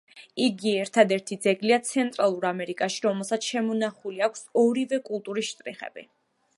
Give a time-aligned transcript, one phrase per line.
[0.43, 6.13] იგი ერთადერთი ძეგლია ცენტრალურ ამერიკაში, რომელსაც შემონახული აქვს ორივე კულტურის შტრიხები.